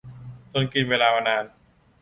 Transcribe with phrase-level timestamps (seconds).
[0.53, 1.45] จนกินเวลานาน